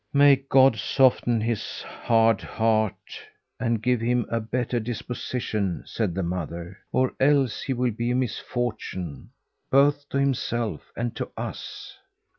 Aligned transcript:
"May 0.13 0.37
God 0.37 0.77
soften 0.77 1.41
his 1.41 1.83
hard 1.83 2.41
heart, 2.41 3.21
and 3.59 3.83
give 3.83 4.01
him 4.01 4.25
a 4.31 4.39
better 4.39 4.79
disposition!" 4.79 5.83
said 5.85 6.15
the 6.15 6.23
mother, 6.23 6.79
"or 6.91 7.13
else 7.19 7.61
he 7.61 7.73
will 7.73 7.91
be 7.91 8.09
a 8.09 8.15
misfortune, 8.15 9.29
both 9.69 10.09
to 10.09 10.19
himself 10.19 10.91
and 10.97 11.15
to 11.17 11.29
us." 11.37 11.99